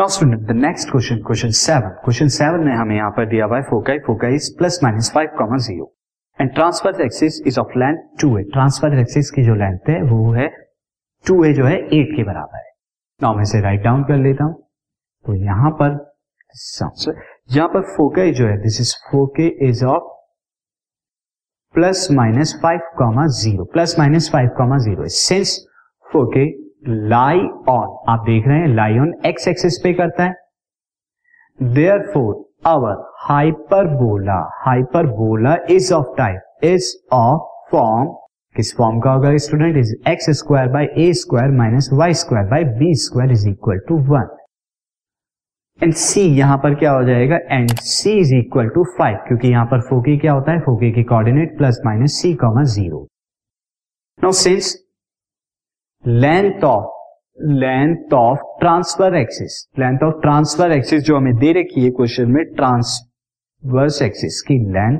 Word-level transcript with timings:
Now 0.00 0.08
student 0.08 0.46
the 0.48 0.54
next 0.56 0.90
question 0.90 1.16
question 1.22 1.50
seven 1.56 1.88
question 2.04 2.28
seven 2.34 2.60
में 2.66 2.72
हमें 2.74 2.94
यहाँ 2.96 3.10
पर 3.16 3.26
दिया 3.30 3.46
हुआ 3.46 3.56
है 3.56 3.62
foci 3.62 3.98
foci 4.06 4.34
is 4.34 4.46
plus 4.58 4.78
minus 4.84 5.10
five 5.14 5.30
comma 5.38 5.56
zero 5.64 5.88
and 6.38 6.52
transverse 6.54 7.00
axis 7.04 7.40
is 7.46 7.58
of 7.60 7.76
length 7.78 7.98
two 8.20 8.38
A 8.38 8.42
transverse 8.52 8.98
axis 8.98 9.30
की 9.30 9.42
जो 9.46 9.54
लेंथ 9.54 9.90
है, 9.90 10.00
वो 10.02 10.32
है 10.34 10.48
टू 11.24 11.44
ए 11.44 11.52
जो 11.52 11.64
है 11.64 11.76
एट 11.98 12.16
के 12.16 12.22
बराबर 12.22 12.56
है. 12.56 12.70
नाउ 13.20 13.34
मैं 13.36 13.42
इसे 13.42 13.60
राइट 13.60 13.82
डाउन 13.82 14.04
कर 14.04 14.16
लेता 14.16 14.44
हूँ. 14.44 14.54
तो 15.26 15.34
यहाँ 15.34 15.70
पर 15.82 15.98
यहाँ 17.52 17.68
पर 17.68 17.82
फोके 17.96 18.30
जो 18.32 18.46
है 18.46 18.56
this 18.62 18.80
is 18.80 18.94
foci 19.10 19.48
is 19.68 19.84
of 19.84 20.08
plus 21.74 22.08
minus 22.12 22.58
five 22.62 22.88
comma 22.98 23.26
zero 23.42 23.64
plus 23.74 23.98
minus 23.98 24.30
five 24.32 24.48
comma 24.56 24.78
zero 24.78 25.08
since 25.18 25.56
foci 26.06 26.48
lie 26.82 27.38
on 27.68 27.96
आप 28.08 28.24
देख 28.26 28.46
रहे 28.48 28.58
हैं 28.58 28.66
लाई 28.66 28.98
ऑन 28.98 29.12
एक्स 29.26 29.48
एक्सिस 29.48 29.78
पे 29.82 29.92
करता 29.94 30.24
है। 30.24 30.34
Therefore 32.14 32.34
our 32.66 32.96
hyperbola 33.20 34.38
hyperbola 34.66 35.56
is 35.70 35.92
of 35.94 36.16
type 36.18 36.64
is 36.64 36.88
of 37.12 37.70
form 37.70 38.08
किस 38.56 38.74
फॉर्म 38.76 39.00
का 39.00 39.12
होगा 39.12 39.36
student 39.36 39.76
is 39.76 39.94
X 40.08 40.30
square 40.38 40.68
by 40.68 40.88
A 40.98 41.12
square 41.14 41.50
minus 41.58 41.88
Y 41.92 42.14
square 42.14 42.46
by 42.50 42.64
B 42.78 42.94
square 43.04 43.32
is 43.32 43.48
equal 43.48 43.78
to 43.88 43.98
one 44.10 44.36
and 45.80 45.92
C 45.94 46.26
यहाँ 46.36 46.56
पर 46.62 46.74
क्या 46.74 46.90
हो 46.92 47.02
जाएगा? 47.04 47.36
And 47.36 47.70
C 47.70 48.18
is 48.20 48.34
equal 48.34 48.68
to 48.68 48.84
five 48.98 49.16
क्योंकि 49.28 49.48
यहाँ 49.48 49.66
पर 49.66 49.80
फोके 49.80 50.16
क्या 50.18 50.32
होता 50.32 50.52
है? 50.52 50.60
फोके 50.60 50.90
की 50.90 51.02
coordinate 51.04 51.56
plus 51.58 51.80
minus 51.86 52.20
C 52.22 52.34
comma 52.34 52.62
zero 52.74 53.06
now 54.18 54.32
since 54.40 54.76
length 56.04 56.64
of 56.64 57.44
length 57.54 58.12
of 58.14 58.38
transverse 58.60 59.14
axis 59.16 59.52
length 59.78 60.02
of 60.02 60.14
transverse 60.22 60.72
axis 60.72 61.02
जो 61.04 61.16
हमें 61.16 61.34
दे 61.36 61.52
रखी 61.52 61.84
है 61.84 61.90
क्वेश्चन 61.90 62.30
में 62.30 62.44
ट्रांसवर्स 62.46 64.00
एक्सिस 64.02 64.40
की 64.42 64.58
लेंथ 64.72 64.98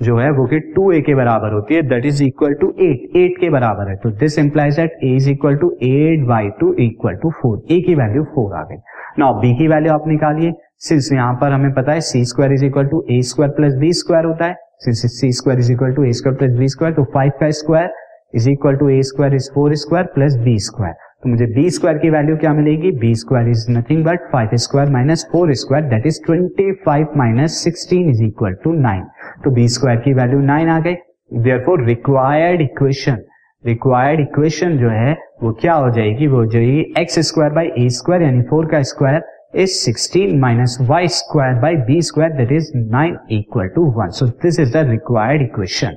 जो 0.00 0.18
है 0.18 0.30
वो 0.30 0.46
कि 0.46 0.58
टू 0.74 0.90
ए 0.92 1.00
के 1.00 1.14
बराबर 1.14 1.52
होती 1.52 1.74
है 1.74 1.82
that 1.82 2.06
is 2.06 2.22
equal 2.24 2.54
to 2.60 2.70
eight 2.80 3.16
eight 3.16 3.38
के 3.40 3.50
बराबर 3.50 3.90
है। 3.90 3.96
तो 3.96 4.10
this 4.20 4.38
implies 4.38 4.76
that 4.76 4.98
A 5.04 5.14
is 5.16 5.30
equal 5.30 5.56
to 5.56 5.70
eight 5.82 6.26
by 6.28 6.48
two 6.60 6.72
equal 6.84 7.16
to 7.22 7.30
four 7.42 7.72
A 7.72 7.80
की 7.80 7.94
वैल्यू 7.94 8.24
फोर 8.34 8.54
आ 8.54 8.62
गई। 8.62 8.76
नाउ 9.18 9.40
बी 9.40 9.54
की 9.58 9.68
वैल्यू 9.68 9.92
आप 9.92 10.08
निकालिए। 10.08 10.52
सिंस 10.80 11.12
यहाँ 11.12 11.34
पर 11.40 11.52
हमें 11.52 11.72
पता 11.74 11.92
है 11.92 12.00
C 12.02 12.24
square 12.24 12.52
is 12.52 12.64
equal 12.64 12.86
to 12.86 13.04
A 13.10 13.20
square 13.24 13.52
plus 13.52 13.74
B 13.80 13.92
square 13.94 14.24
होता 14.24 14.46
है। 14.46 14.56
Since 14.80 15.02
C 15.20 15.32
square 15.32 15.60
is 15.60 15.72
equal 15.72 15.94
to 15.94 16.04
A 16.04 16.12
square 16.12 16.38
plus 16.38 16.58
B 16.58 16.68
square 16.68 16.94
तो 16.94 17.04
फाइव 17.14 17.32
का 17.40 17.50
square 17.58 17.92
is 18.34 18.50
equal 18.50 18.76
to 18.76 18.88
A 18.88 19.02
square 19.02 19.34
is 19.34 19.50
four 19.54 19.74
square 19.76 20.06
plus 20.14 20.36
B 20.44 20.58
square 20.60 20.94
तो 21.22 21.30
मुझे 21.30 21.46
B 21.54 21.68
square 21.70 21.98
की 21.98 22.10
value 22.10 22.36
क्या 22.36 22.52
मिलेगी? 22.54 22.90
B 22.92 23.14
square 23.14 23.48
is 23.48 23.66
nothing 23.72 24.04
but 24.04 24.28
five 24.32 24.56
square 24.64 24.90
minus 24.92 25.26
four 25.32 25.52
square 25.54 25.84
that 25.90 26.06
is 26.06 26.20
twenty 26.26 26.72
five 26.86 27.12
minus 27.16 27.62
sixteen 27.64 28.10
is 28.10 28.22
equal 28.24 28.54
to 28.64 28.72
nine 28.80 29.04
तो 29.44 29.50
B 29.50 29.68
square 29.68 30.00
की 30.00 30.12
value 30.14 30.40
nine 30.42 30.68
आ 30.68 30.78
गई. 30.80 30.94
Therefore 31.66 31.84
required 31.84 32.60
equation 32.60 33.18
required 33.64 34.20
equation 34.20 34.76
जो 34.78 34.88
है, 34.90 35.16
वो 35.42 35.52
क्या 35.60 35.74
हो 35.74 35.90
जाएगी? 35.90 36.26
वो 36.26 36.38
हो 36.38 36.46
जाएगी 36.46 36.80
X 36.98 37.18
square 37.28 37.52
by 37.52 37.72
A 37.78 37.88
square 37.90 38.22
यानी 38.22 38.42
फोर 38.50 38.66
का 38.66 38.82
square 38.92 39.22
is 39.62 39.70
sixteen 39.74 40.38
minus 40.40 40.78
Y 40.82 41.08
square 41.16 41.60
by 41.60 41.76
B 41.86 42.00
square 42.02 42.32
that 42.36 42.52
is 42.52 42.70
nine 42.76 43.18
equal 43.32 43.68
to 43.74 43.90
one 43.98 44.10
so 44.18 44.26
this 44.42 44.60
is 44.60 44.72
the 44.72 44.88
required 44.90 45.42
equation 45.42 45.96